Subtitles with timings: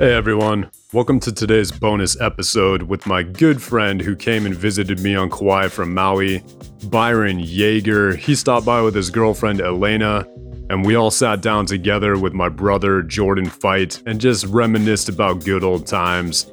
[0.00, 5.00] Hey everyone, welcome to today's bonus episode with my good friend who came and visited
[5.00, 6.44] me on Kauai from Maui,
[6.84, 8.16] Byron Yeager.
[8.16, 10.24] He stopped by with his girlfriend Elena,
[10.70, 15.44] and we all sat down together with my brother Jordan Fite and just reminisced about
[15.44, 16.48] good old times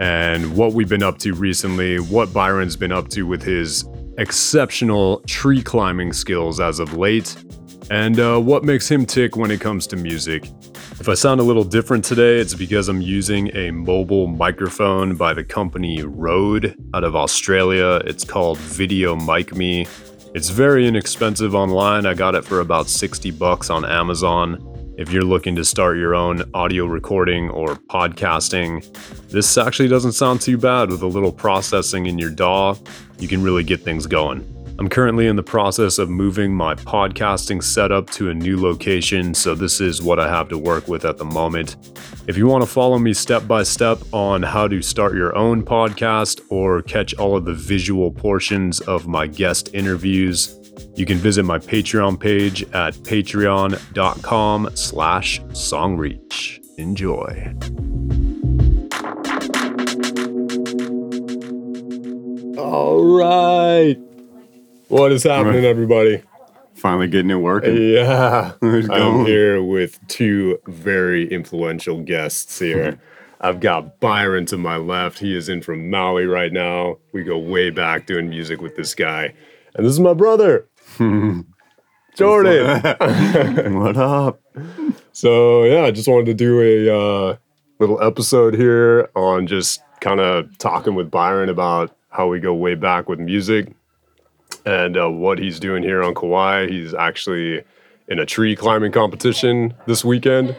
[0.00, 3.84] and what we've been up to recently, what Byron's been up to with his
[4.16, 7.36] exceptional tree climbing skills as of late,
[7.90, 10.48] and uh, what makes him tick when it comes to music.
[10.98, 15.34] If I sound a little different today, it's because I'm using a mobile microphone by
[15.34, 18.00] the company Rode out of Australia.
[18.06, 19.86] It's called Video Mic Me.
[20.34, 22.06] It's very inexpensive online.
[22.06, 24.94] I got it for about 60 bucks on Amazon.
[24.96, 28.82] If you're looking to start your own audio recording or podcasting,
[29.28, 32.74] this actually doesn't sound too bad with a little processing in your DAW.
[33.18, 34.55] You can really get things going.
[34.78, 39.54] I'm currently in the process of moving my podcasting setup to a new location, so
[39.54, 41.76] this is what I have to work with at the moment.
[42.26, 45.64] If you want to follow me step by step on how to start your own
[45.64, 50.54] podcast or catch all of the visual portions of my guest interviews,
[50.94, 56.60] you can visit my Patreon page at patreon.com slash songreach.
[56.76, 57.54] Enjoy.
[62.58, 63.96] All right.
[64.96, 66.22] What is happening, everybody?
[66.74, 67.76] Finally getting it working.
[67.76, 68.52] Yeah.
[68.62, 72.98] I'm here with two very influential guests here.
[73.42, 75.18] I've got Byron to my left.
[75.18, 76.96] He is in from Maui right now.
[77.12, 79.34] We go way back doing music with this guy.
[79.74, 81.44] And this is my brother, Jordan.
[83.78, 84.40] what up?
[85.12, 87.36] So yeah, I just wanted to do a uh,
[87.80, 92.74] little episode here on just kind of talking with Byron about how we go way
[92.74, 93.75] back with music
[94.66, 96.66] and uh, what he's doing here on Kauai.
[96.68, 97.62] He's actually
[98.08, 100.54] in a tree climbing competition this weekend,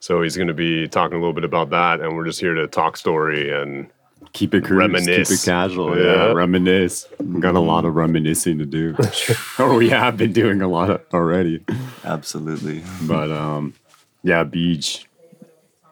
[0.00, 2.00] so he's going to be talking a little bit about that.
[2.00, 3.88] And we're just here to talk story and
[4.34, 5.28] Keep it cruise, Reminisce.
[5.28, 5.98] keep it casual.
[5.98, 6.28] Yeah.
[6.28, 7.06] Yeah, reminisce.
[7.18, 8.96] We got a lot of reminiscing to do,
[9.58, 11.62] or we have been doing a lot of already.
[12.04, 12.82] Absolutely.
[13.02, 13.74] But um,
[14.22, 15.04] yeah, Beej.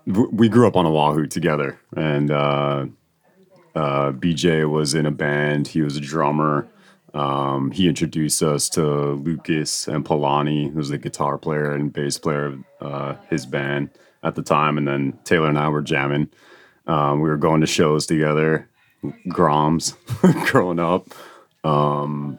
[0.06, 2.87] We grew up on Oahu together, and uh,
[3.75, 5.69] uh, BJ was in a band.
[5.69, 6.67] He was a drummer.
[7.15, 12.47] Um, he introduced us to Lucas and Polani, who's the guitar player and bass player
[12.47, 13.91] of uh, his band
[14.22, 14.78] at the time.
[14.78, 16.28] And then Taylor and I were jamming.
[16.87, 18.69] Um, we were going to shows together,
[19.28, 19.97] Groms,
[20.50, 21.09] growing up.
[21.65, 22.38] Um,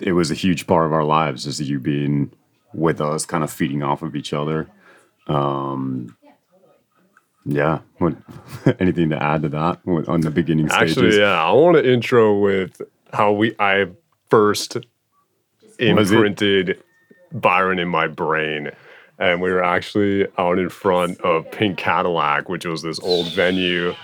[0.00, 2.32] it was a huge part of our lives, just you being
[2.74, 4.68] with us, kind of feeding off of each other.
[5.26, 6.16] Um,
[7.44, 7.80] yeah.
[7.98, 8.16] What,
[8.80, 10.98] anything to add to that on the beginning stages?
[10.98, 12.80] actually, yeah, I want to intro with
[13.12, 13.86] how we I
[14.30, 14.78] first
[15.78, 16.82] imprinted
[17.32, 18.70] Byron in my brain.
[19.18, 23.94] And we were actually out in front of Pink Cadillac, which was this old venue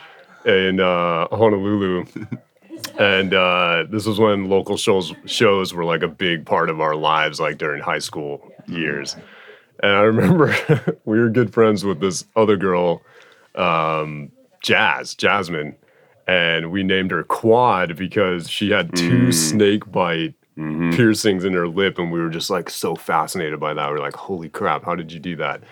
[0.44, 2.04] in uh, Honolulu.
[2.98, 6.94] and uh, this was when local shows shows were like a big part of our
[6.94, 9.16] lives, like during high school years.
[9.82, 10.54] And I remember
[11.04, 13.02] we were good friends with this other girl,
[13.54, 14.30] um,
[14.62, 15.76] Jazz, Jasmine,
[16.28, 20.34] and we named her Quad because she had two snake bite
[20.92, 23.88] piercings in her lip, and we were just like so fascinated by that.
[23.90, 24.84] We are like, "Holy crap!
[24.84, 25.62] How did you do that?"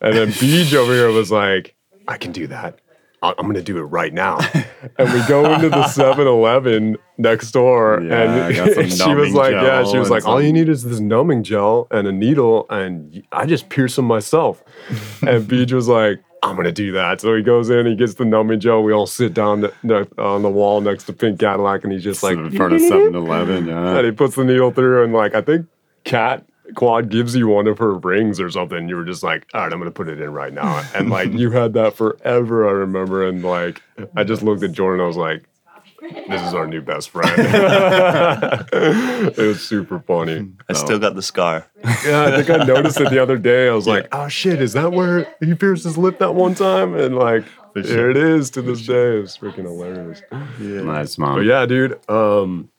[0.00, 1.74] And then Beej over here was like,
[2.08, 2.80] "I can do that.
[3.22, 4.38] I'm gonna do it right now."
[4.98, 9.98] and we go into the 7-Eleven next door, Yeah, and she was like, "Yeah." She
[9.98, 13.68] was like, "All you need is this numbing gel and a needle, and I just
[13.68, 14.64] pierce them myself."
[15.22, 16.20] and Beej was like.
[16.44, 17.20] I'm gonna do that.
[17.20, 18.82] So he goes in, he gets the numbing gel.
[18.82, 22.22] We all sit down ne- on the wall next to Pink Cadillac, and he's just
[22.22, 23.66] like, in front of 7-Eleven.
[23.66, 23.96] Yeah.
[23.98, 25.66] and he puts the needle through, and like I think
[26.04, 26.44] Cat
[26.74, 28.88] Quad gives you one of her rings or something.
[28.88, 31.32] You were just like, all right, I'm gonna put it in right now, and like
[31.32, 32.68] you had that forever.
[32.68, 33.82] I remember, and like
[34.16, 35.02] I just looked at Jordan.
[35.02, 35.44] I was like,
[36.28, 37.32] this is our new best friend.
[38.72, 40.52] it was super funny.
[40.68, 41.66] I still got the scar.
[42.04, 43.68] Yeah, I think I noticed it the other day.
[43.68, 46.94] I was like, oh shit, is that where he pierced his lip that one time?
[46.94, 49.18] And like, here it is to this day.
[49.18, 50.22] It's freaking hilarious.
[50.58, 51.36] Nice, mom.
[51.36, 51.98] But yeah, dude.
[52.08, 52.70] Um,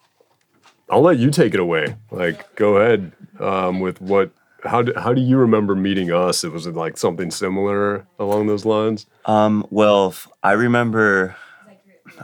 [0.90, 1.96] I'll let you take it away.
[2.12, 4.32] Like, go ahead um, with what.
[4.64, 6.44] How do, how do you remember meeting us?
[6.44, 9.06] It was like something similar along those lines?
[9.26, 11.36] Um, well, I remember,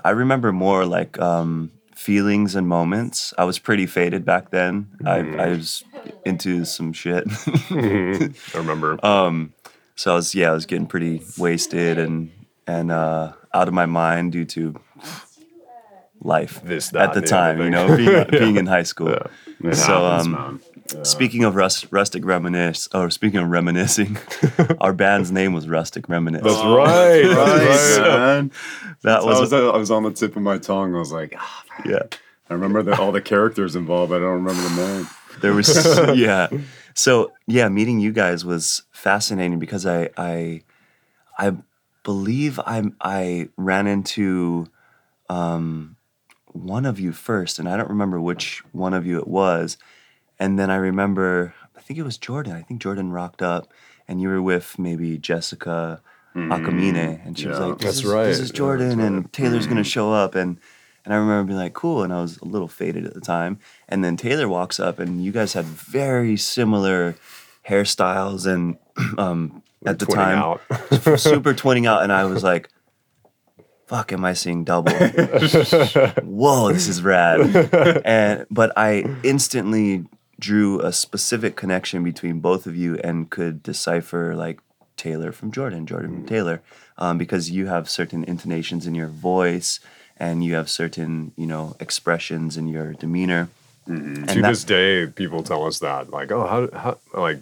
[0.03, 3.33] I remember more like um, feelings and moments.
[3.38, 4.88] I was pretty faded back then.
[5.05, 5.83] I, I was
[6.25, 7.25] into some shit.
[7.71, 9.03] I remember.
[9.05, 9.53] um,
[9.95, 12.31] so I was yeah, I was getting pretty wasted and
[12.67, 14.75] and uh, out of my mind due to
[16.21, 17.59] life This, that, at the time.
[17.61, 19.09] You know, being, being in high school.
[19.63, 20.61] It So, happens, um,
[20.93, 21.05] man.
[21.05, 24.17] Speaking of rust, rustic reminisce, or speaking of reminiscing,
[24.81, 26.43] our band's name was Rustic Reminisce.
[26.43, 27.23] That's right.
[27.23, 28.07] That's right.
[28.07, 28.51] man.
[29.03, 30.95] that I was, was, I was on the tip of my tongue.
[30.95, 32.03] I was like, ah, yeah.
[32.49, 34.09] I remember the, all the characters involved.
[34.09, 35.07] but I don't remember the name.
[35.41, 35.69] There was
[36.17, 36.49] yeah.
[36.93, 40.63] So yeah, meeting you guys was fascinating because I I
[41.38, 41.55] I
[42.03, 44.67] believe I I ran into
[45.29, 45.95] um,
[46.47, 49.77] one of you first, and I don't remember which one of you it was.
[50.41, 52.53] And then I remember I think it was Jordan.
[52.53, 53.71] I think Jordan rocked up,
[54.07, 56.01] and you were with maybe Jessica
[56.35, 58.25] Akamine, and she was like, "This That's is, right.
[58.25, 59.05] This is Yeah, Jordan, that's right.
[59.07, 60.57] and Taylor's gonna show up." And
[61.05, 63.59] and I remember being like, "Cool," and I was a little faded at the time.
[63.88, 67.15] And then Taylor walks up, and you guys had very similar
[67.67, 68.77] hairstyles and
[69.19, 70.61] um, at the time out.
[71.19, 72.69] super twinning out, and I was like,
[73.85, 74.93] "Fuck, am I seeing double?"
[76.23, 77.41] Whoa, this is rad.
[78.05, 80.05] And but I instantly
[80.41, 84.59] drew a specific connection between both of you and could decipher like
[84.97, 86.61] Taylor from Jordan, Jordan from Taylor,
[86.97, 89.79] um, because you have certain intonations in your voice
[90.17, 93.49] and you have certain you know expressions in your demeanor.
[93.88, 97.39] And to that- this day, people tell us that, like, oh, how, how, like,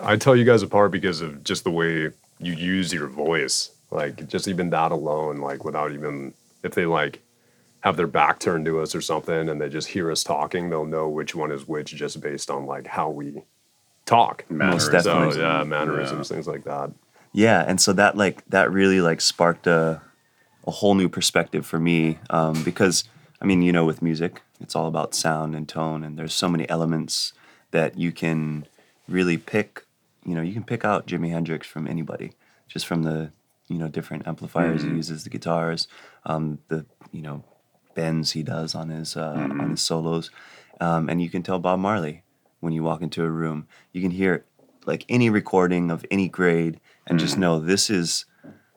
[0.00, 2.10] I tell you guys apart because of just the way
[2.40, 3.70] you use your voice.
[3.92, 6.34] Like, just even that alone, like, without even,
[6.64, 7.20] if they, like,
[7.86, 10.84] have their back turned to us or something and they just hear us talking, they'll
[10.84, 13.42] know which one is which just based on, like, how we
[14.04, 14.44] talk.
[14.50, 14.90] Most
[15.36, 16.90] So, yeah, mannerisms, things like that.
[17.32, 20.00] yeah and so that like that really like sparked a,
[20.66, 23.04] a whole new perspective for me um, because
[23.42, 26.48] i mean you know with music it's all about sound and tone and there's so
[26.48, 27.32] many elements
[27.72, 28.66] that you can
[29.16, 29.84] really pick
[30.24, 32.28] you know you can pick out jimi hendrix from anybody
[32.72, 33.18] just from the
[33.68, 35.86] you know different amplifiers he uses the guitars
[36.24, 37.44] um, the you know
[37.96, 40.30] bends he does on his uh, on his solos.
[40.80, 42.22] Um, and you can tell bob marley
[42.60, 43.66] when you walk into a room.
[43.92, 44.44] You can hear
[44.84, 48.24] like any recording of any grade and just know this is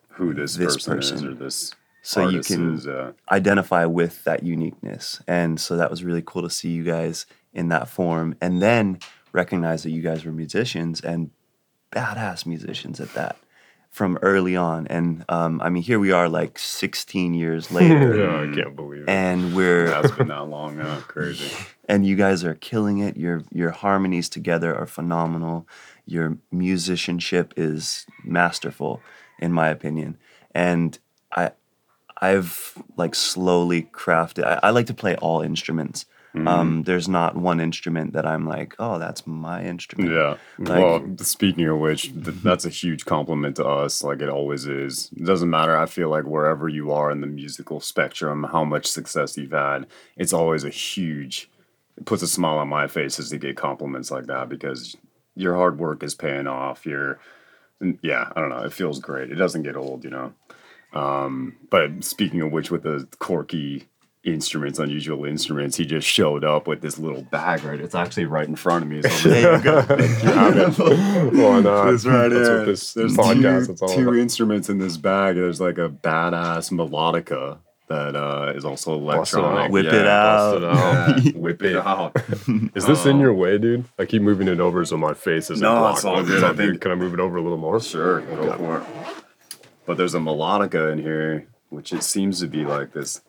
[0.09, 4.41] Who this, This person, is or this so you can is, uh, identify with that
[4.43, 5.21] uniqueness.
[5.27, 8.99] And so that was really cool to see you guys in that form and then
[9.33, 11.29] recognize that you guys were musicians and
[11.91, 13.37] badass musicians at that
[13.89, 18.41] from early on and um, i mean here we are like 16 years later Yeah,
[18.51, 19.09] I can't believe it.
[19.09, 20.77] and we're That's been that long.
[21.07, 21.51] Crazy.
[21.87, 23.17] and you guys are killing it.
[23.17, 25.67] Your your harmonies together are phenomenal.
[26.05, 29.01] Your musicianship is masterful,
[29.39, 30.17] in my opinion.
[30.53, 30.97] And
[31.35, 31.51] I
[32.21, 34.43] I've like slowly crafted.
[34.45, 36.05] I, I like to play all instruments.
[36.35, 40.11] Um, there's not one instrument that I'm like, oh, that's my instrument.
[40.11, 40.37] Yeah.
[40.59, 44.03] Like- well, speaking of which, th- that's a huge compliment to us.
[44.03, 45.09] Like it always is.
[45.17, 45.75] It doesn't matter.
[45.75, 49.87] I feel like wherever you are in the musical spectrum, how much success you've had,
[50.17, 51.49] it's always a huge.
[51.97, 54.95] It puts a smile on my face as to get compliments like that because
[55.35, 56.85] your hard work is paying off.
[56.85, 57.19] Your,
[58.01, 58.63] yeah, I don't know.
[58.63, 59.31] It feels great.
[59.31, 60.33] It doesn't get old, you know.
[60.93, 63.88] Um, but speaking of which, with the quirky
[64.23, 67.63] instruments, unusual instruments, he just showed up with this little bag.
[67.63, 68.97] Right, it's actually right in front of me.
[68.99, 69.81] Over There you go.
[71.49, 71.93] Why not?
[71.93, 72.65] It's right That's here.
[72.65, 75.35] this There's podcast two, two instruments in this bag.
[75.35, 79.71] There's like a badass melodica that uh, is also electronic.
[79.71, 81.09] Whip Yeah, it Bust it out.
[81.09, 81.23] out.
[81.25, 82.15] Yeah, Whip it out.
[82.75, 83.85] Is this in your way, dude?
[83.97, 85.97] I keep moving it over so my face isn't No, blocked.
[85.99, 86.43] it's all good.
[86.43, 87.79] I think- Can I move it over a little more?
[87.81, 88.83] Sure, go for it.
[89.87, 93.21] But there's a melodica in here, which it seems to be like this.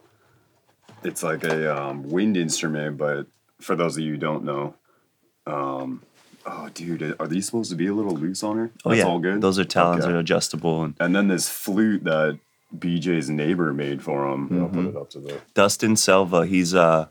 [1.02, 3.26] It's like a um, wind instrument, but
[3.60, 4.74] for those of you who don't know,
[5.46, 6.02] um,
[6.46, 8.70] oh, dude, are these supposed to be a little loose on her?
[8.84, 9.40] Oh That's yeah, all good.
[9.40, 10.12] those are talons Okay.
[10.14, 10.84] are adjustable.
[10.84, 12.38] And And then this flute that
[12.76, 14.62] BJ's neighbor made for him.
[14.62, 15.40] I'll put it up to the.
[15.54, 17.08] Dustin Selva, he's uh,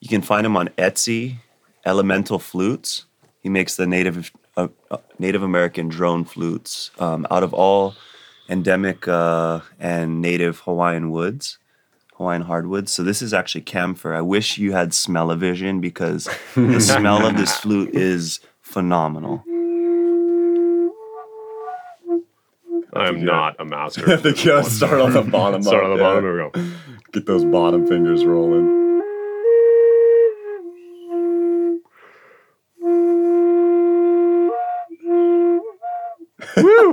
[0.00, 1.36] you can find him on Etsy.
[1.84, 3.04] Elemental Flutes.
[3.42, 7.94] He makes the native uh, uh, Native American drone flutes um, out of all
[8.48, 11.58] endemic uh, and native Hawaiian woods,
[12.16, 12.92] Hawaiian hardwoods.
[12.92, 14.14] So this is actually camphor.
[14.14, 19.44] I wish you had smell-o-vision because the smell of this flute is phenomenal.
[22.94, 24.10] I am not a master.
[24.10, 25.62] I think you gotta start on the bottom.
[25.62, 26.24] Start on the bottom.
[26.24, 26.72] There we go.
[27.12, 28.75] Get those bottom fingers rolling.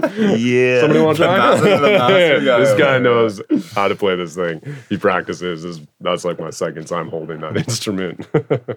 [0.38, 0.82] Yeah.
[0.82, 1.38] Somebody want to try?
[1.38, 3.00] master- the guy this over guy there.
[3.02, 3.42] knows
[3.74, 4.62] how to play this thing.
[4.90, 5.64] He practices.
[5.64, 8.28] This, that's like my second time holding that instrument.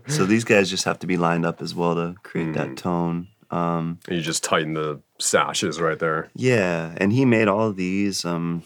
[0.08, 3.28] So these guys just have to be lined up as well to create that tone.
[3.50, 6.30] Um, you just tighten the sashes right there.
[6.34, 8.24] yeah, and he made all of these.
[8.24, 8.62] Um,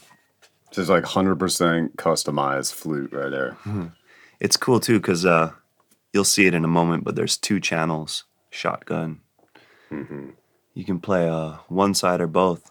[0.70, 3.56] Just like hundred percent customized flute right there.
[4.40, 5.52] it's cool too because uh,
[6.14, 7.04] you'll see it in a moment.
[7.04, 9.20] But there's two channels shotgun.
[10.74, 12.70] You can play uh, one side or both.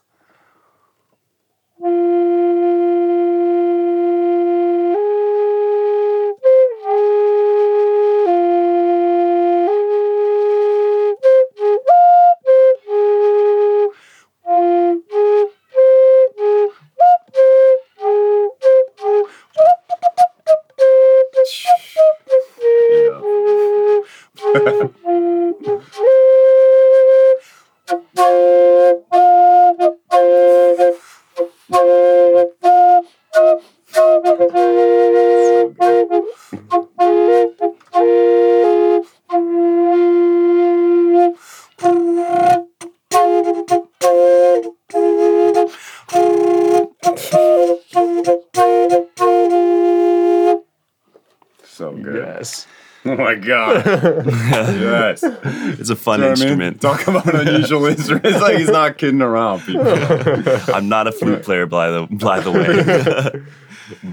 [52.43, 52.67] So
[53.05, 53.85] Oh my god.
[53.85, 55.23] yes.
[55.79, 56.61] It's a fun You know what I mean?
[56.71, 56.81] instrument.
[56.81, 58.25] Talk about an unusual instrument.
[58.25, 59.87] It's like he's not kidding around, people.
[60.75, 62.67] I'm not a flute player, by the by the way.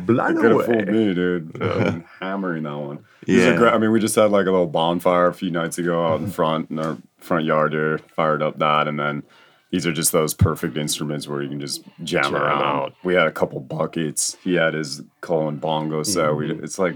[0.06, 0.92] By Could the have fooled way.
[0.92, 1.60] me, dude.
[1.60, 3.04] I'm hammering that one.
[3.26, 3.56] Yeah.
[3.56, 3.72] great.
[3.72, 6.30] I mean, we just had like a little bonfire a few nights ago out in
[6.30, 7.98] front in our front yard here.
[7.98, 9.24] Fired up that, and then
[9.70, 12.62] these are just those perfect instruments where you can just jam, Jam around.
[12.62, 12.94] out.
[13.02, 14.36] We had a couple buckets.
[14.44, 16.36] He had his Colin bongo set.
[16.36, 16.64] We, mm-hmm.
[16.64, 16.94] it's like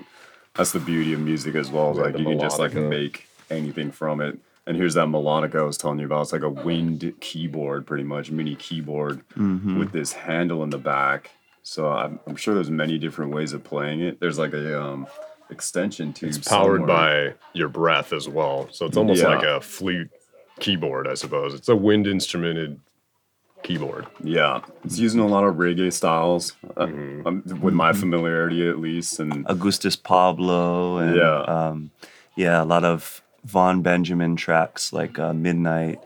[0.61, 1.95] that's the beauty of music as well.
[1.97, 4.39] Yeah, like you can just like make anything from it.
[4.67, 6.21] And here's that melodica I was telling you about.
[6.21, 11.31] It's like a wind keyboard, pretty much mini keyboard with this handle in the back.
[11.63, 14.21] So I'm, I'm sure there's many different ways of playing it.
[14.21, 15.07] There's like a um,
[15.49, 16.29] extension tube.
[16.29, 17.31] It's powered somewhere.
[17.31, 18.69] by your breath as well.
[18.71, 19.29] So it's almost Yeah.
[19.29, 20.11] like a flute
[20.59, 21.55] keyboard, I suppose.
[21.55, 22.81] It's a wind instrumented
[23.63, 24.07] keyboard.
[24.23, 27.27] Yeah, it's using a lot of reggae styles, uh, Mm-hmm.
[27.27, 29.21] um, with my familiarity at least.
[29.21, 31.41] And Augustus Pablo and Yeah.
[31.43, 31.91] um,
[32.37, 35.99] yeah, a lot of Vaughn Benjamin tracks like uh, Midnite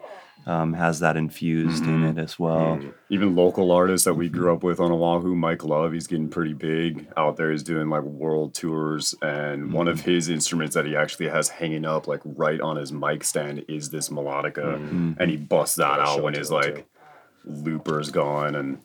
[0.46, 2.78] um, has that infused in it as well.
[3.08, 6.52] even local artists that we grew up with on Oahu, Mike Love, he's getting pretty
[6.52, 7.50] big out there.
[7.50, 11.86] He's doing like world tours, and one of his instruments that he actually has hanging
[11.86, 14.74] up like right on his mic stand is this melodica,
[15.18, 16.86] and he busts that out when his like
[17.44, 18.78] looper's gone and.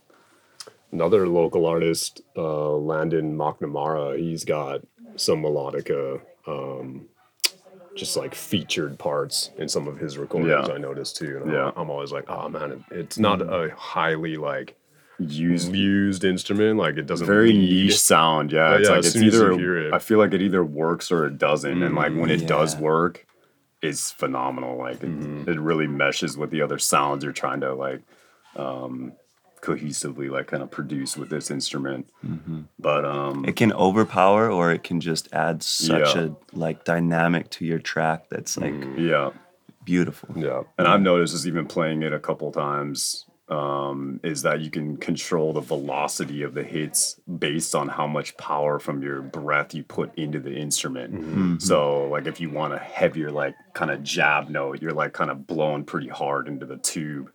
[0.92, 4.82] Another local artist, uh, Landon McNamara, he's got
[5.18, 7.08] some melodica, um,
[7.96, 10.68] just like featured parts in some of his recordings.
[10.68, 10.74] Yeah.
[10.74, 11.42] I noticed too.
[11.44, 11.68] And Yeah.
[11.68, 14.76] I'm, I'm always like, oh man, it, it's not a highly like
[15.20, 16.80] Used used instrument.
[16.80, 17.86] Like it doesn't very lead.
[17.86, 18.52] niche sound.
[18.52, 19.94] Yeah, Yeah, it's yeah, like as it's soon as you either hear it.
[19.94, 23.28] I feel like it either works or it doesn't, and like when it does work,
[23.84, 24.76] it's phenomenal.
[24.80, 25.52] Like it, Mm-hmm.
[25.52, 28.02] it really meshes with the other sounds you're trying to like
[28.56, 29.14] um
[29.62, 32.10] cohesively like kind of produce with this instrument.
[32.26, 32.62] Mm-hmm.
[32.80, 36.28] But um It can overpower or it can just add such Yeah.
[36.28, 39.32] a like dynamic to your track that's like yeah,
[39.84, 40.30] beautiful.
[40.38, 40.64] Yeah.
[40.78, 43.26] and I've noticed is even playing it a couple times.
[43.50, 48.38] Um, is that you can control the velocity of the hits based on how much
[48.38, 51.60] power from your breath you put into the instrument.
[51.60, 55.32] So, like, if you want a heavier, like, kind of jab note, you're like kind
[55.32, 57.32] of blowing pretty hard into the tube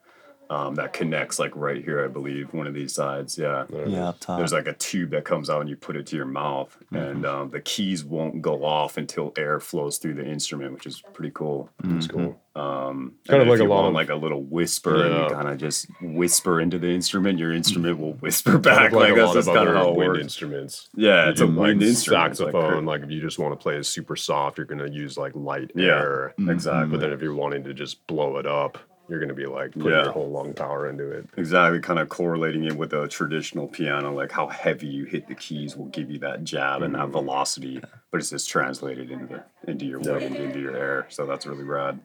[0.51, 3.39] um, that connects, like, right here, I believe, one of these sides.
[3.39, 3.65] Yeah.
[3.87, 4.39] Yeah, up top.
[4.39, 7.25] There's like a tube that comes out and you put it to your mouth, and
[7.25, 11.31] um, the keys won't go off until air flows through the instrument, which is pretty
[11.35, 11.71] cool.
[11.85, 12.39] It's cool.
[12.57, 15.35] Um, Kind of and if like a you want like a little whisper, and you
[15.35, 17.39] kind of just whisper into the instrument.
[17.41, 18.77] Your instrument will whisper back.
[18.77, 20.21] Kind of like like, a that's lot of kind other of how wind works.
[20.23, 20.89] instruments.
[20.95, 22.31] Yeah, it's a wind like instrument.
[22.31, 24.89] It's like Saxophone, like, if you just want to play it super soft, you're gonna
[24.89, 26.35] use like light Yeah, air.
[26.49, 26.91] exactly.
[26.93, 29.89] But then if you're wanting to just blow it up, you're gonna be like putting
[29.91, 30.05] Yeah.
[30.05, 31.27] your whole lung power into it.
[31.37, 35.35] Exactly, kind of correlating it with a traditional piano, like how heavy you hit the
[35.35, 37.13] keys will give you that jab and that mm-hmm.
[37.13, 41.07] velocity, but it's just translated into the, into your wind, into your air.
[41.11, 42.01] So that's really rad.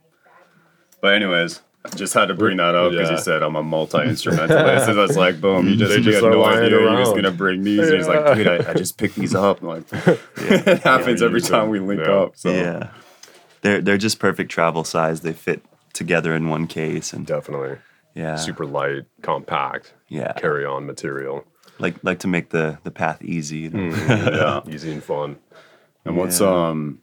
[1.02, 3.16] But anyways, I just had to bring that up because Yeah.
[3.16, 4.86] he said I'm a multi instrumentalist.
[4.86, 7.16] so that's like, boom, you just They you just had no lying idea you're just
[7.16, 7.88] gonna bring these.
[7.88, 9.62] And he's like, dude, I, I just picked these up.
[9.62, 9.84] I'm like,
[10.38, 11.70] it happens we every time them.
[11.70, 12.12] we link Yeah.
[12.14, 12.36] up.
[12.36, 12.90] So Yeah.
[13.62, 15.22] They're they're just perfect travel size.
[15.22, 15.62] They fit
[16.00, 17.78] together in one case and Definitely.
[18.16, 18.36] yeah.
[18.38, 20.34] Super light, compact, Yeah.
[20.34, 21.46] carry on material.
[21.78, 23.60] Like like to make the the path easy.
[23.60, 23.92] you know?
[23.96, 24.74] Mm, yeah.
[24.74, 25.38] Easy and fun.
[26.06, 27.00] And what's um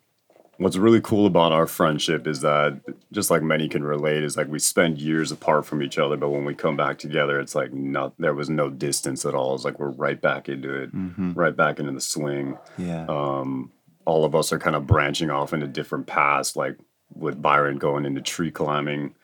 [0.59, 2.81] what's really cool about our friendship is that
[3.12, 6.31] just like many can relate is like we spend years apart from each other, but
[6.31, 9.55] when we come back together, it's like not there was no distance at all.
[9.55, 11.33] It's like we're right back into it, mm-hmm.
[11.35, 12.57] right back into the swing.
[12.79, 13.05] Yeah.
[13.09, 13.71] Um,
[14.07, 16.79] all of us are kind of branching off into different paths, like
[17.18, 19.14] with Byron going into tree climbing.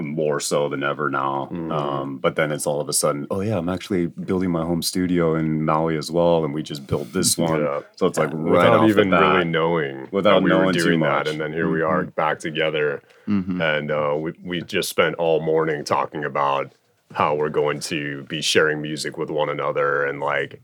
[0.00, 1.48] more so than ever now.
[1.50, 1.72] Mm-hmm.
[1.72, 4.80] Um, but then it's all of a sudden, oh yeah, I'm actually building my home
[4.80, 7.60] studio in Maui as well, and we just built this one.
[7.62, 7.80] Yeah.
[7.96, 9.20] So it's like right without even bat.
[9.20, 11.24] really knowing Without we were knowing too doing much.
[11.24, 15.40] that, and then here we are back together, and uh, we we just spent all
[15.40, 16.72] morning talking about
[17.14, 20.60] how we're going to be sharing music with one another and like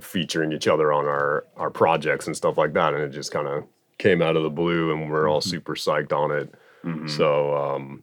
[0.00, 3.46] featuring each other on our our projects and stuff like that, and it just kind
[3.46, 3.62] of
[4.02, 6.52] came out of the blue, and we're all super psyched on it.
[7.08, 8.02] So um,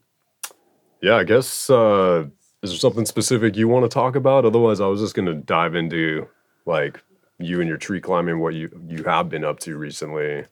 [1.01, 2.25] yeah, I guess uh,
[2.63, 4.45] is there something specific you want to talk about?
[4.45, 6.27] Otherwise, I was just gonna dive into
[6.65, 7.01] like
[7.37, 10.45] you and your tree climbing, what you you have been up to recently,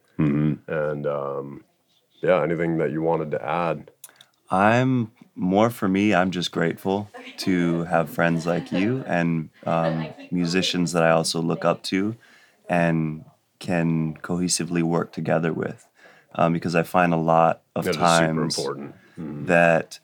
[0.68, 1.64] and um,
[2.22, 3.92] yeah, anything that you wanted to add.
[4.50, 6.14] I'm more for me.
[6.14, 11.64] I'm just grateful to have friends like you and um, musicians that I also look
[11.64, 12.16] up to,
[12.68, 13.24] and
[13.60, 15.88] can cohesively work together with,
[16.36, 18.96] um, because I find a lot of That times important.
[19.18, 20.00] that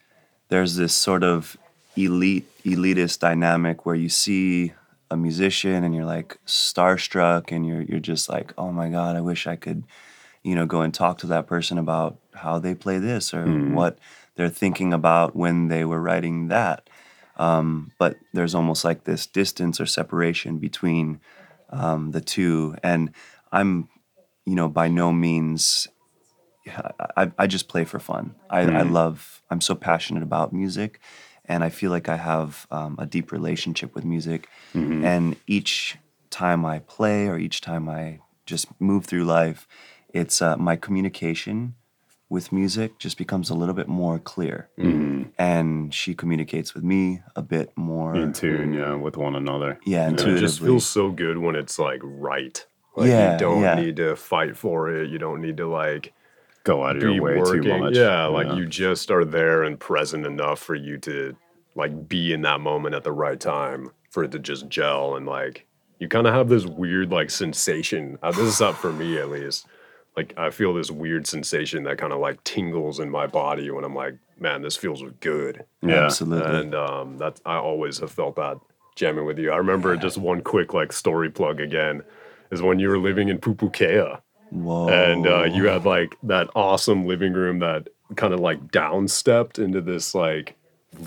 [0.49, 1.57] there's this sort of
[1.95, 4.73] elite elitist dynamic where you see
[5.11, 9.21] a musician and you're like starstruck and you're you're just like oh my god I
[9.21, 9.83] wish I could
[10.41, 13.45] you know go and talk to that person about how they play this or
[13.75, 13.99] what
[14.35, 16.89] they're thinking about when they were writing that.
[17.37, 21.19] Um, but there's almost like this distance or separation between
[21.69, 22.75] um, the two.
[22.81, 23.11] And
[23.53, 23.87] I'm
[24.45, 25.87] you know by no means
[27.17, 28.35] I, I just play for fun.
[28.49, 31.01] I, I love, I'm so passionate about music,
[31.45, 34.47] and I feel like I have um, a deep relationship with music.
[34.73, 35.97] And each
[36.29, 39.67] time I play or each time I just move through life,
[40.13, 41.75] it's uh, my communication
[42.29, 44.69] with music just becomes a little bit more clear.
[45.37, 48.15] And she communicates with me a bit more.
[48.15, 49.79] in tune, yeah, with one another.
[49.85, 50.37] yeah, And intuitively.
[50.37, 52.65] it just feels so good when it's like right.
[52.95, 53.75] Like Yeah, you don't yeah.
[53.75, 55.09] need to fight for it.
[55.09, 56.13] You don't need to like
[56.63, 57.63] Go out of be your way working.
[57.63, 57.95] too much.
[57.95, 61.35] Yeah, like you just are there and present enough for you to
[61.75, 65.25] like be in that moment at the right time for it to just gel and
[65.25, 65.65] like
[65.99, 68.17] you kind of have this weird like sensation.
[68.23, 69.65] Uh, this is up for me at least.
[70.15, 73.83] Like I feel this weird sensation that kind of like tingles in my body when
[73.83, 75.65] I'm like, man, this feels good.
[75.81, 76.05] yeah.
[76.05, 76.59] Absolutely.
[76.59, 78.57] And um, that's I always have felt that
[78.95, 79.51] jamming with you.
[79.51, 82.03] I remember just one quick like story plug again
[82.53, 84.87] is when you were living in Pupukea Whoa.
[84.89, 89.81] and uh, you had like that awesome living room that kind of like downstepped into
[89.81, 90.55] this like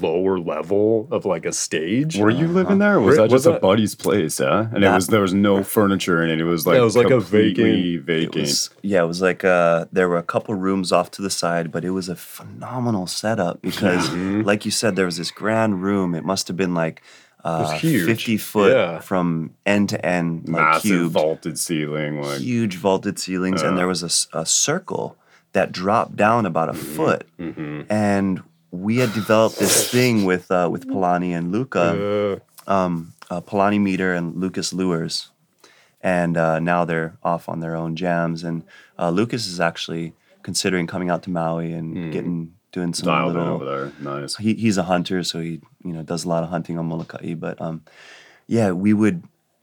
[0.00, 2.18] lower level of like a stage.
[2.18, 2.96] Were you living there?
[2.96, 4.40] Or was Where- that just was a that- buddy's place?
[4.40, 6.40] Yeah, and it was there was no furniture in it.
[6.40, 8.34] It was like it was like a completely It vacant.
[8.34, 11.70] was, yeah, it was like uh, there were a couple rooms off to the side,
[11.70, 16.16] but it was a phenomenal setup because, like you said, there was this grand room.
[16.16, 17.00] It must have been like
[17.46, 18.06] uh, huge.
[18.06, 18.98] 50 foot Yeah.
[19.00, 22.20] from end to end, like massive cubed, vaulted ceiling.
[22.20, 25.16] Like huge vaulted ceilings, and there was a, a, circle
[25.52, 27.26] that dropped down about a foot.
[27.38, 32.90] And we had developed this thing with uh, with Polani and Luca Uh,
[33.30, 35.30] uh, Polani Meter and Lucas Lures,
[36.02, 38.42] and uh, now they're off on their own jams.
[38.44, 38.64] And
[38.98, 43.54] uh, Lucas is actually considering coming out to Maui and getting doing some dialed little.
[43.54, 43.92] over there.
[44.00, 44.36] Nice.
[44.36, 47.34] He, he's a hunter, so he you know does a lot of hunting on Molokai.
[47.34, 47.82] But um,
[48.46, 49.22] yeah, we would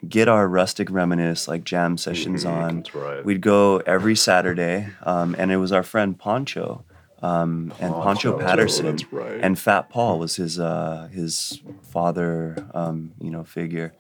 [0.10, 2.78] get our rustic reminisce like jam sessions on.
[2.78, 3.24] that's right.
[3.24, 6.84] We'd go every Saturday, um, and it was our friend Poncho.
[7.22, 9.40] Um, and Poncho, Patterson that's right.
[9.42, 13.94] and Fat Paul was his uh, his father, um, you know, figure.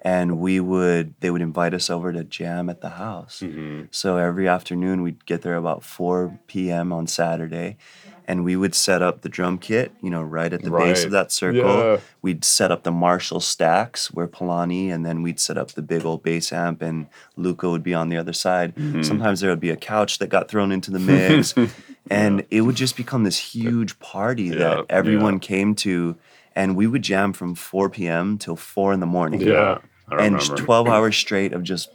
[0.00, 3.40] And we would they would invite us over to jam at the house.
[3.40, 3.84] Mm-hmm.
[3.90, 6.92] So every afternoon we'd get there about 4 p.m.
[6.92, 7.78] on Saturday,
[8.26, 11.10] and we would set up the drum kit, you know, right at the base of
[11.10, 11.60] that circle.
[11.62, 12.00] Yeah.
[12.22, 16.04] We'd set up the Marshall stacks where Polani, and then we'd set up the big
[16.04, 17.06] old bass amp, and
[17.36, 18.74] Luca would be on the other side.
[18.74, 19.02] Mm-hmm.
[19.02, 21.54] Sometimes there would be a couch that got thrown into the mix,
[22.10, 26.16] and it would just become this huge party Yeah, that everyone came to,
[26.56, 28.38] and we would jam from 4 p.m.
[28.38, 29.78] till 4 in the morning yeah.
[30.10, 30.56] And remember.
[30.56, 31.88] 12 hours straight of just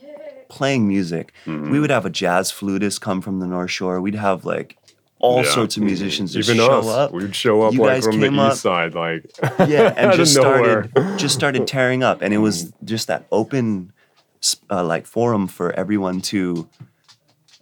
[0.49, 1.31] playing music.
[1.45, 1.71] Mm-hmm.
[1.71, 4.01] We would have a jazz flutist come from the North Shore.
[4.01, 4.77] We'd have like
[5.19, 5.51] all Yeah.
[5.51, 7.11] sorts of musicians just Even show us, up.
[7.11, 9.29] we would show up You like from the came east side, like
[9.67, 13.91] yeah, and just started just started tearing up, and it was just that open,
[14.71, 16.69] uh, like forum for everyone to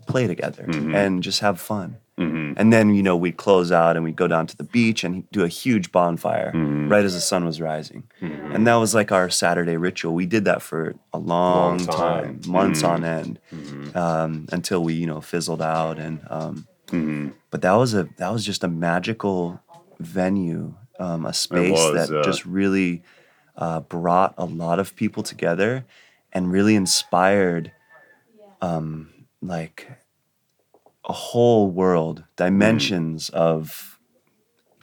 [0.07, 0.95] play together Mm-hmm.
[0.95, 1.97] and just have fun.
[2.19, 5.29] And then you know we'd close out and we'd go down to the beach and
[5.29, 6.89] do a huge bonfire Mm-hmm.
[6.89, 10.15] right as the sun was rising, and that was like our Saturday ritual.
[10.15, 11.95] We did that for a long, Long time.
[12.39, 12.41] Mm-hmm.
[12.41, 13.39] time, months on end,
[13.93, 15.99] um, until we you know fizzled out.
[15.99, 17.29] And um, Mm-hmm.
[17.51, 19.61] but that was a that was just a magical
[19.99, 22.21] venue, um, a space was, that yeah.
[22.23, 23.03] just really
[23.55, 25.85] uh, brought a lot of people together
[26.31, 27.71] and really inspired
[28.61, 29.89] um, like
[31.05, 33.99] a whole world dimensions of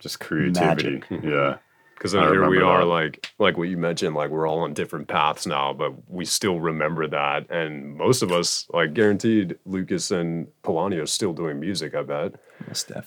[0.01, 1.03] just creativity.
[1.23, 1.59] Yeah.
[1.95, 2.87] Because then I here we are, that.
[2.87, 6.61] like like what you mentioned, like we're all on different paths now, but we still
[6.61, 7.51] remember that.
[7.51, 11.95] And most of us, like guaranteed, Lucas and Polani are still doing music.
[11.95, 12.35] I bet,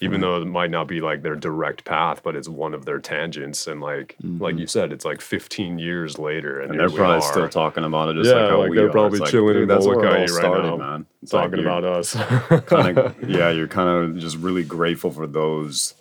[0.02, 3.00] even though it might not be like their direct path, but it's one of their
[3.00, 3.68] tangents.
[3.68, 4.60] And like like mm-hmm.
[4.60, 8.10] you said, it's like 15 years later, and, And they're probably are still talking about
[8.10, 8.92] it just Yeah, like like they're are.
[8.92, 11.06] probably It's chilling in that's where it all Molokai right started, now, man.
[11.22, 12.14] It's like talking you're about us.
[12.66, 15.96] kind of yeah, you're kind of just really grateful for those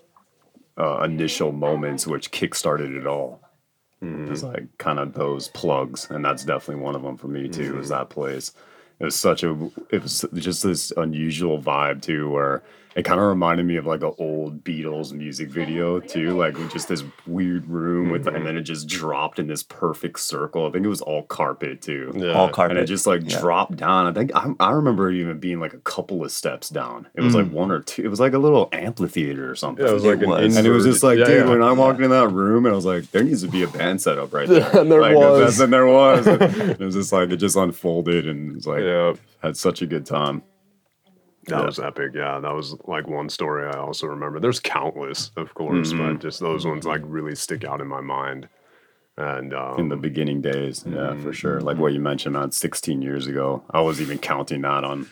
[0.79, 3.41] uh, initial moments which kickstarted it all.
[4.31, 7.75] It's like kind of those plugs, and that's definitely one of them for me too.
[7.77, 8.53] Was that place?
[9.01, 12.63] It was such a, it was just this unusual vibe too, where
[12.97, 16.73] it kind of reminded me of like an old Beatles music video too, like with
[16.73, 20.67] just this weird room with, and then it just dropped in this perfect circle.
[20.67, 22.13] I think it was all carpet too.
[22.17, 22.33] Yeah.
[22.33, 22.77] all carpet.
[22.79, 23.39] And it just like Yeah.
[23.39, 24.07] dropped down.
[24.07, 27.07] I think I, I remember it even being like a couple of steps down.
[27.15, 27.45] It was Mm.
[27.45, 28.03] like one or two.
[28.03, 29.85] It was like a little amphitheater or something.
[29.85, 30.57] Yeah, it was It like an was.
[30.57, 31.51] and it was just like, Yeah, dude, yeah.
[31.51, 33.69] when I walked in that room, and I was like, there needs to be a
[33.69, 34.69] band set up right there.
[34.75, 35.61] And there Like, was.
[35.61, 36.27] And there was.
[36.27, 39.13] it was just like it just unfolded, and it was like yeah.
[39.43, 40.43] had such a good time.
[41.49, 41.67] That Yeah.
[41.67, 42.13] was epic.
[42.15, 44.41] Yeah, that was like one story I also remember.
[44.41, 46.21] There's countless, of course, but mm-hmm.
[46.21, 48.49] just those ones like really stick out in my mind.
[49.19, 51.57] And um, In the beginning days, yeah, for sure.
[51.59, 51.67] Mm-hmm.
[51.67, 55.07] Like what you mentioned, man, 16 years ago, I was even counting that on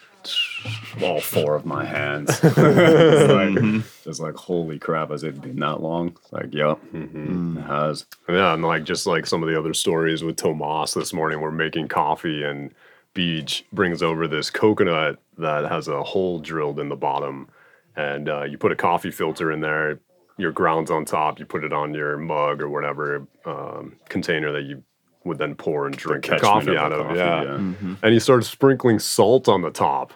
[1.02, 2.30] all four of my hands.
[2.42, 3.80] it's like, mm-hmm.
[4.02, 6.08] just like, holy crap, has it been that long?
[6.22, 8.04] It's like, yep, it has.
[8.28, 11.50] yeah, and like just like some of the other stories with Tomas this morning, we're
[11.50, 12.74] making coffee and
[13.14, 17.48] Beej brings over this coconut that has a hole drilled in the bottom,
[17.96, 20.00] and uh, you put a coffee filter in there.
[20.36, 21.38] Your grounds on top.
[21.38, 24.82] You put it on your mug or whatever um, container that you
[25.24, 27.06] would then pour and drink the coffee out of.
[27.06, 27.42] coffee, yeah.
[27.44, 27.94] yeah.
[28.02, 30.12] and he starts sprinkling salt on the top.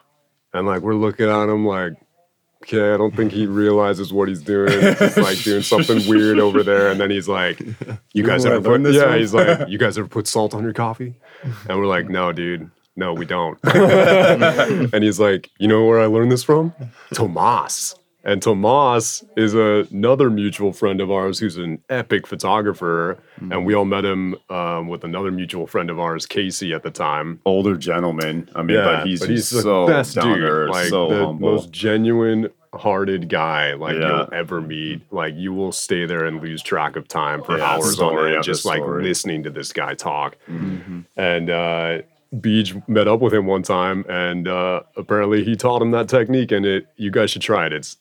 [0.52, 1.92] And like we're looking at him like,
[2.64, 4.72] okay, I don't think he realizes what he's doing.
[4.72, 6.90] He's like doing something weird over there.
[6.90, 7.60] And then he's like,
[8.12, 10.72] You guys ever put Yeah, from?" he's like, You guys ever put salt on your
[10.72, 11.14] coffee?
[11.68, 12.70] And we're like, No, dude.
[12.98, 13.58] No, we don't.
[13.64, 16.74] and he's like, You know where I learned this from?
[17.14, 17.94] Tomas.
[18.24, 23.16] And Tomas is another mutual friend of ours who's an epic photographer.
[23.40, 26.90] And we all met him um, with another mutual friend of ours, Casey, at the
[26.90, 27.40] time.
[27.46, 28.50] Older gentleman.
[28.56, 31.52] I mean, but he's, just so down to earth, like so the humble.
[31.52, 34.08] most genuine hearted guy like Yeah.
[34.18, 35.00] you'll ever meet.
[35.10, 38.42] Like you will stay there and lose track of time for Yeah, hours on end,
[38.44, 39.04] just like story.
[39.04, 40.36] listening to this guy talk.
[41.16, 42.02] And uh
[42.34, 46.52] Beej met up with him one time, and uh, apparently he taught him that technique.
[46.52, 47.72] And it, you guys should try it.
[47.72, 47.96] It's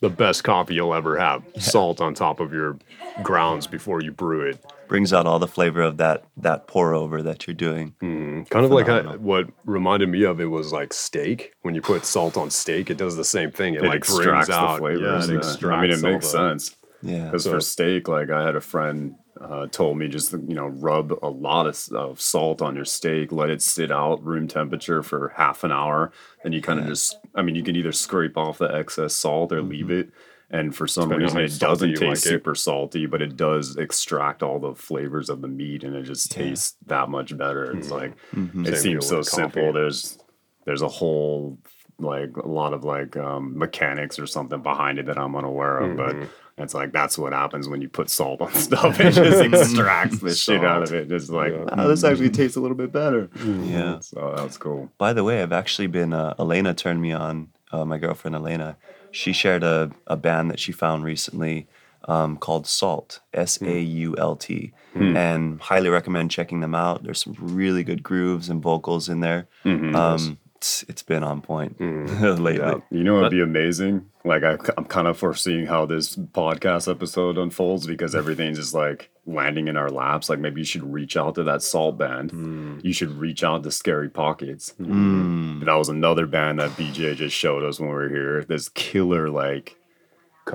[0.00, 1.42] the best coffee you'll ever have.
[1.58, 2.78] Salt on top of your
[3.22, 4.64] grounds before you brew it.
[4.88, 7.94] brings out all the flavor of that that pour over that you're doing.
[8.00, 11.52] Kind of like how, what reminded me of it was like steak.
[11.62, 13.74] When you put salt on steak, it does the same thing.
[13.74, 15.28] It, it like extracts brings out the flavors.
[15.28, 15.48] Yeah, it yeah.
[15.50, 16.76] extracts I mean, it all makes the- sense.
[17.02, 17.26] Yeah.
[17.26, 20.66] Because So- for steak, like I had a friend uh, told me just you know
[20.66, 25.02] rub a lot of, of salt on your steak, let it sit out room temperature
[25.02, 28.36] for half an hour, then you kind of just I mean you can either scrape
[28.36, 30.10] off the excess salt or leave it.
[30.52, 32.18] And for some Depending reason, it doesn't taste like it.
[32.18, 36.32] super salty, but it does extract all the flavors of the meat, and it just
[36.32, 37.70] tastes that much better.
[37.76, 38.64] It's like it Mm-hmm.
[38.64, 39.72] Same seems so simple.
[39.72, 40.18] There's
[40.66, 41.56] there's a whole
[42.00, 45.96] like a lot of like um, mechanics or something behind it that I'm unaware of,
[45.96, 46.20] Mm-hmm.
[46.20, 46.28] but
[46.62, 49.00] it's like that's what happens when you put salt on stuff.
[49.00, 51.10] It just extracts the shit out of it.
[51.10, 53.28] It's like, oh, this actually tastes a little bit better.
[53.44, 54.00] Yeah.
[54.00, 54.90] So that's cool.
[54.98, 57.48] By the way, I've actually been uh, Elena turned me on.
[57.72, 58.76] Uh, my girlfriend Elena,
[59.12, 61.68] she shared a, a band that she found recently
[62.08, 67.04] um, called SAULT, S A U L T, and highly recommend checking them out.
[67.04, 69.46] There's some really good grooves and vocals in there.
[69.64, 72.56] Um, it's, it's been on point lately.
[72.56, 72.78] Yeah.
[72.90, 74.09] You know, it'd be amazing.
[74.24, 79.10] Like I, I'm kind of foreseeing how this podcast episode unfolds because everything's just like
[79.26, 80.28] landing in our laps.
[80.28, 82.30] Like maybe you should reach out to that SAULT band.
[82.30, 82.78] Hmm.
[82.82, 84.70] You should reach out to Scary Pockets.
[84.72, 85.64] Hmm.
[85.64, 88.44] That was another band that BJ just showed us when we were here.
[88.44, 89.76] This killer like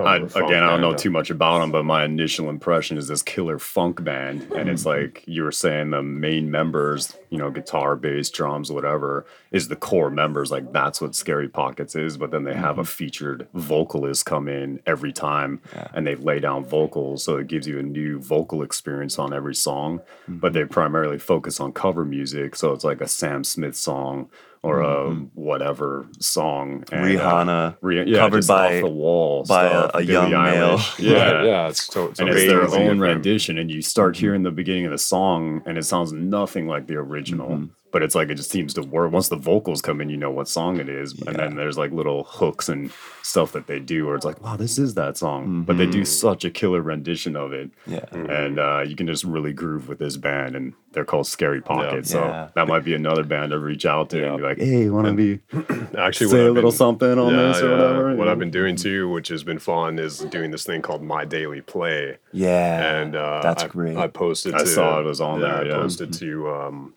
[0.00, 3.22] I, again, I don't know too much about them, but my initial impression is this
[3.22, 5.04] killer funk band, and it's Mm-hmm.
[5.04, 9.76] like you were saying the main members, you know, guitar, bass, drums, whatever, is the
[9.76, 10.50] core members.
[10.50, 12.16] Like that's what Scary Pockets is.
[12.16, 12.86] But then they have a Mm-hmm.
[12.86, 15.60] featured vocalist come in every time,
[15.94, 19.54] and they lay down vocals, so it gives you a new vocal experience on every
[19.54, 19.98] song.
[19.98, 20.38] Mm-hmm.
[20.38, 24.28] But they primarily focus on cover music, so it's like a Sam Smith song
[24.66, 25.24] or a mm-hmm.
[25.34, 26.84] whatever song.
[26.90, 30.12] And, uh, Rihanna, Rih- yeah, covered by- off the wall by a- stuff, a Billie
[30.12, 30.78] young male.
[30.78, 30.98] Eilish.
[31.06, 34.20] Yeah, Yeah, yeah, it's, so, it's And it's their own rendition, and you start mm-hmm.
[34.20, 37.50] hearing the beginning of the song, and it sounds nothing like the original.
[37.50, 37.66] Mm-hmm.
[37.92, 39.10] But it's like it just seems to work.
[39.12, 41.92] Once the vocals come in, you know what song it is, and then there's like
[41.92, 45.62] little hooks and stuff that they do, where it's like, wow, this is that song.
[45.64, 48.04] But they do such a killer rendition of it, Yeah.
[48.12, 52.06] and uh, you can just really groove with this band, and they're called Scary Pocket.
[52.06, 52.48] So Yeah.
[52.54, 55.12] that might be another band to reach out to and be like, hey, want to
[55.14, 55.40] be
[55.98, 57.76] Actually, say a I've little been- something on yeah, this or yeah.
[57.76, 58.16] whatever?
[58.16, 58.28] What?
[58.28, 61.60] I've been doing too, which has been fun, is doing this thing called My Daily
[61.60, 62.18] Play.
[62.32, 63.00] Yeah.
[63.00, 63.96] and uh, That's I, great.
[63.96, 64.54] I posted.
[64.54, 65.74] I to, saw it was on yeah, there, I yeah.
[65.76, 66.94] posted to um,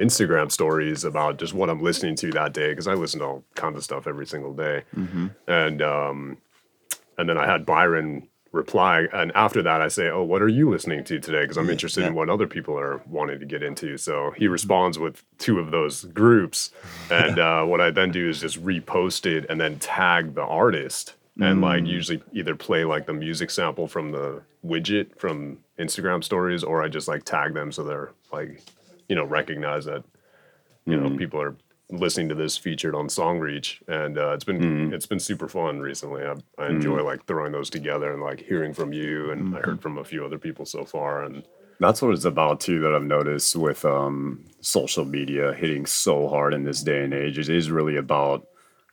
[0.00, 3.44] Instagram stories about just what I'm listening to that day because I listen to all
[3.54, 5.26] kinds of stuff every single day, Mm-hmm.
[5.48, 6.36] and um,
[7.18, 10.68] and then I had Byron reply, and after that I say, "Oh, what are you
[10.70, 13.96] listening to today?" Because I'm interested in what other people are wanting to get into.
[13.96, 16.70] So he responds with two of those groups,
[17.10, 21.14] and uh, what I then do is just repost it and then tag the artist
[21.38, 21.88] and like Mm.
[21.88, 26.88] usually either play like the music sample from the widget from Instagram stories or I
[26.88, 28.62] just like tag them so they're like
[29.08, 30.04] you know recognize that
[30.84, 31.56] you know people are
[31.90, 36.24] listening to this featured on Songreach and uh, it's been it's been super fun recently.
[36.24, 39.80] I, I enjoy like throwing those together and like hearing from you and I heard
[39.80, 41.44] from a few other people so far and
[41.78, 42.80] That's what it's about too.
[42.80, 47.38] That I've noticed with um, social media hitting so hard in this day and age.
[47.38, 48.46] It is really about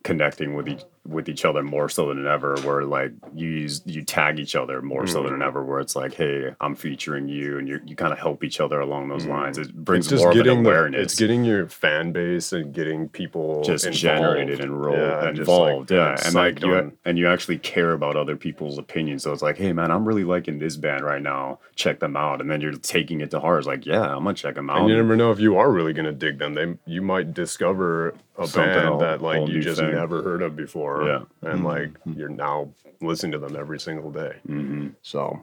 [0.04, 2.56] connecting with each with each other more so than ever.
[2.64, 5.42] Where like you use you tag each other more so than mm-hmm.
[5.42, 5.64] ever.
[5.64, 8.80] Where it's like, hey, I'm featuring you, and you you kind of help each other
[8.80, 9.32] along those mm-hmm.
[9.32, 9.58] lines.
[9.58, 11.02] It brings more of an getting the, awareness.
[11.02, 14.02] it's getting your fan base and getting people just involved.
[14.02, 15.92] generated and rolled Yeah, and just, like, involved.
[15.92, 19.24] yeah, and like you on- and you actually care about other people's opinions.
[19.24, 21.60] So it's like, hey man, I'm really liking this band right now.
[21.76, 23.60] Check them out, and then you're taking it to heart.
[23.60, 24.82] It's like, yeah, I'm gonna check them out.
[24.82, 26.54] And you never know if you are really to dig them.
[26.54, 29.92] They you might discover a Something, band whole- that like you just thing.
[29.92, 30.93] never heard of before.
[31.02, 31.50] Yeah.
[31.50, 31.66] and mm-hmm.
[31.66, 32.70] like you're now
[33.02, 34.36] listening to them every single day.
[34.48, 34.90] Mm-hmm.
[35.02, 35.42] So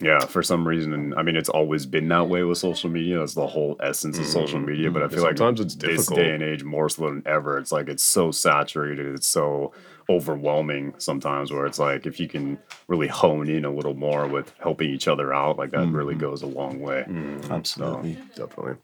[0.00, 3.18] Yeah, for some reason, I mean, it's always been that way with social media.
[3.18, 4.70] That's the whole essence of social mm-hmm.
[4.70, 4.90] media.
[4.90, 5.14] But I mm-hmm.
[5.14, 6.20] feel like Sometimes it's this difficult.
[6.20, 7.58] day and age more so than ever.
[7.58, 9.14] It's like it's so saturated.
[9.14, 9.72] It's so
[10.08, 11.52] overwhelming sometimes.
[11.52, 15.06] Where it's like if you can really hone in a little more with helping each
[15.06, 17.04] other out, like that really goes a long way.
[17.50, 18.14] Absolutely.
[18.34, 18.76] definitely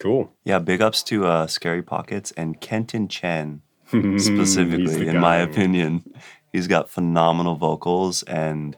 [0.00, 0.32] cool.
[0.44, 3.73] Yeah, big ups to uh, Scary Pockets and Kenton Chen He's
[4.18, 6.02] specifically, the in my opinion.
[6.52, 8.76] He's got phenomenal vocals and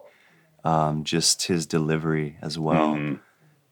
[0.64, 3.14] um, just his delivery as well Mm-hmm.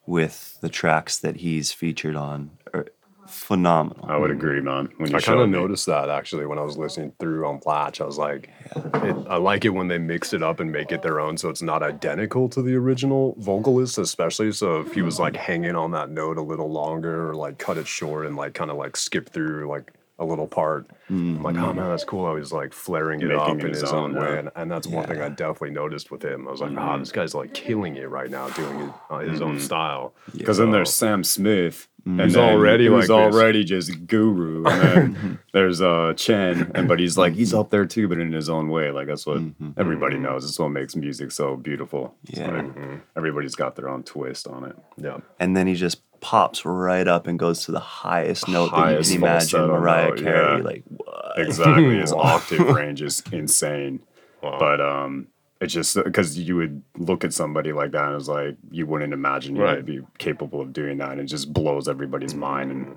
[0.06, 2.86] with the tracks that he's featured on are
[3.26, 4.04] phenomenal.
[4.06, 4.90] I would agree, man.
[4.98, 8.02] When you I kind of noticed that actually when I was listening through on Platch.
[8.02, 11.00] I was like, it, I like it when they mix it up and make it
[11.00, 14.52] their own, so it's not identical to the original vocalist, especially.
[14.52, 17.78] So if he was like hanging on that note a little longer, or like cut
[17.78, 21.56] it short and like kind of like skip through like a little part, I'm like,
[21.56, 22.24] oh man, that's cool.
[22.26, 24.70] I was like flaring it Making up in his his own, own way, and, and
[24.70, 26.46] that's one thing I definitely noticed with him.
[26.46, 29.42] I was like, ah, this guy's like killing it right now, doing it uh, his
[29.42, 30.14] own style.
[30.36, 33.34] Because then there's Sam Smith, and Who's already who's like this.
[33.34, 34.82] already just guru, and
[35.16, 38.48] then there's uh Chen, and but he's like he's up there too, but in his
[38.48, 38.90] own way.
[38.92, 39.42] Like that's what
[39.76, 40.44] everybody knows.
[40.48, 42.14] It's what makes music so beautiful.
[42.28, 42.50] Yeah.
[42.50, 44.76] like everybody's got their own twist on it.
[44.96, 45.18] Yeah.
[45.40, 49.14] And then he just pops right up and goes to the highest note Highest that
[49.14, 49.60] you can imagine.
[49.66, 50.64] Mariah note, Carey, yeah.
[50.64, 51.32] like what?
[51.36, 54.00] Exactly, his octave range is insane.
[54.42, 54.56] Wow.
[54.58, 55.28] But um,
[55.60, 59.12] it's just because you would look at somebody like that and it's like you wouldn't
[59.12, 59.76] imagine you Right.
[59.76, 62.96] would be capable of doing that, and it just blows everybody's mind, and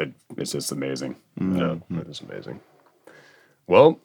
[0.00, 1.14] it, it's just amazing.
[1.40, 2.58] Yeah, that is amazing.
[3.68, 4.00] Well,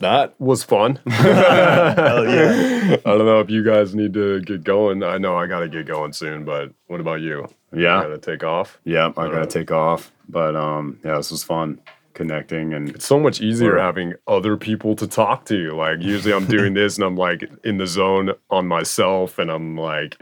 [0.00, 0.98] that was fun.
[1.06, 2.96] Hell yeah.
[3.04, 5.02] I don't know if you guys need to get going.
[5.02, 7.46] I know I got to get going soon, but what about you?
[7.74, 7.98] Yeah.
[8.00, 8.78] I got to take off.
[8.84, 10.10] Yep, I gotta take off.
[10.28, 11.80] But um, yeah, this was fun
[12.14, 13.78] connecting and It's so much easier Sure.
[13.78, 15.70] having other people to talk to.
[15.76, 19.76] Like usually I'm doing this and I'm like in the zone on myself and I'm
[19.76, 20.18] like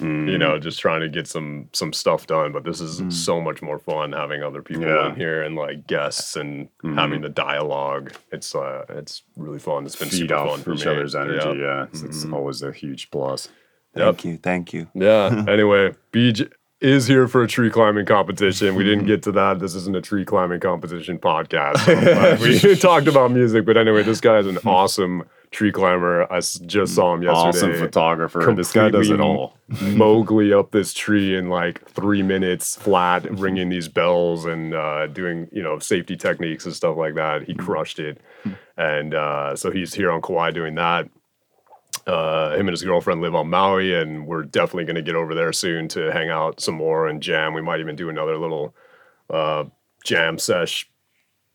[0.00, 0.62] you know mm-hmm.
[0.62, 3.12] just trying to get some some stuff done but this is mm.
[3.12, 5.10] so much more fun having other people Yeah.
[5.10, 7.22] in here and like guests and having mm-hmm.
[7.22, 10.92] the dialogue it's uh it's really fun it's been feed super fun for each me
[10.92, 11.60] other's energy.
[11.60, 11.72] Yeah.
[11.72, 12.34] Yeah, it's, it's mm-hmm.
[12.34, 13.48] always a huge plus.
[13.94, 14.36] Thank you.
[14.38, 14.88] Thank you.
[14.94, 15.44] Yeah.
[15.48, 16.50] Anyway, Beej
[16.80, 18.74] is here for a tree climbing competition.
[18.74, 19.60] We didn't get to that.
[19.60, 22.40] This isn't a tree climbing competition podcast.
[22.64, 26.30] We talked about music, but anyway, this guy is an awesome tree climber.
[26.32, 27.48] I just saw him yesterday.
[27.48, 28.52] Awesome photographer.
[28.54, 29.56] This guy does it all.
[29.82, 35.48] Mowgli up this tree in like three minutes flat, ringing these bells and uh, doing
[35.52, 37.44] you know safety techniques and stuff like that.
[37.44, 38.20] He crushed it,
[38.76, 41.08] and uh, so he's here on Kauai doing that.
[42.06, 45.34] Uh, him and his girlfriend live on Maui, and we're definitely going to get over
[45.34, 47.54] there soon to hang out some more and jam.
[47.54, 48.74] We might even do another little
[49.30, 49.64] uh,
[50.04, 50.90] jam sesh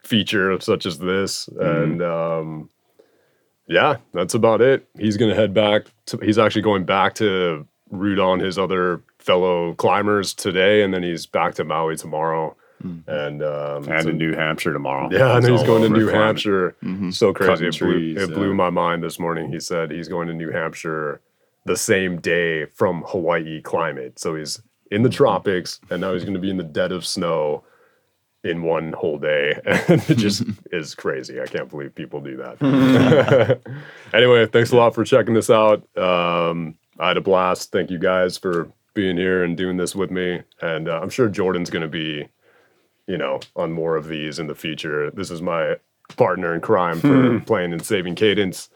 [0.03, 2.69] feature such as this, and um,
[3.67, 4.87] yeah, that's about it.
[4.97, 5.85] He's going to head back.
[6.07, 11.03] To, he's actually going back to root on his other fellow climbers today, and then
[11.03, 12.55] he's back to Maui tomorrow.
[12.83, 13.09] Mm-hmm.
[13.09, 15.09] And um, And so- in New Hampshire tomorrow.
[15.11, 16.07] yeah, and he's going to New.
[16.07, 16.75] Hampshire.
[16.83, 17.09] Mm-hmm.
[17.09, 17.51] So crazy.
[17.51, 18.53] Cutting It blew, trees, it blew yeah.
[18.53, 19.51] my mind this morning.
[19.51, 21.21] He said he's going to New Hampshire
[21.65, 24.19] the same day from Hawaii climate.
[24.19, 25.17] So he's in the mm-hmm.
[25.17, 27.63] tropics and now he's going to be in the dead of snow
[28.47, 29.59] in one whole day.
[29.65, 31.39] And it just is crazy.
[31.41, 33.59] I can't believe people do that.
[34.13, 35.83] anyway, thanks a lot for checking this out.
[35.97, 37.71] Um, I had a blast.
[37.71, 40.41] Thank you guys for being here and doing this with me.
[40.61, 42.27] And uh, I'm sure Jordan's going to be
[43.07, 45.09] you know, on more of these in the future.
[45.11, 45.77] This is my
[46.15, 48.69] partner in crime for playing and saving cadence,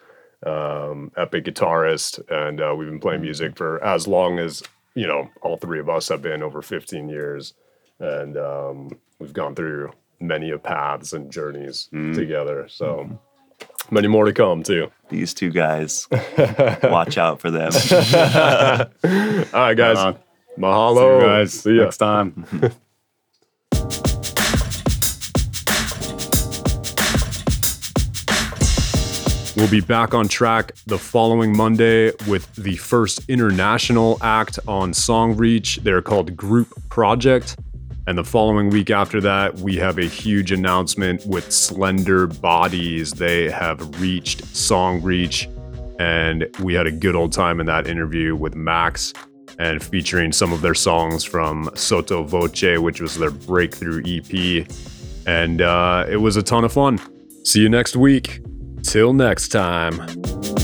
[0.45, 4.63] um, epic guitarist, and uh, we've been playing music for as long as
[4.95, 7.53] you know all three of us have been over 15 years,
[7.99, 8.89] and um,
[9.21, 12.67] we've gone through many of paths and journeys together.
[12.67, 13.19] So
[13.91, 14.91] many more to come too.
[15.09, 16.07] These two guys,
[16.83, 17.71] watch out for them.
[19.53, 19.97] All right, guys.
[19.97, 20.13] Uh,
[20.57, 21.83] Mahalo, See you guys See ya.
[21.83, 22.45] next time.
[29.57, 35.35] We'll be back on track the following Monday with the first international act on Song
[35.35, 35.77] Reach.
[35.83, 37.57] They're called Group Project.
[38.07, 43.15] And the following week after that, we have a huge announcement with Slenderbodies.
[43.15, 45.47] They have reached Song Reach,
[45.99, 49.13] and we had a good old time in that interview with Max
[49.59, 54.67] and featuring some of their songs from Sotto Voce, which was their breakthrough EP.
[55.27, 56.99] And uh, it was a ton of fun.
[57.43, 58.41] See you next week.
[58.83, 60.60] Till next time.